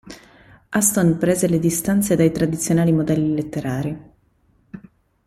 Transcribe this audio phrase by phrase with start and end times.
[0.69, 4.03] Aston prese le distanze anche dai tradizionali modelli letterari.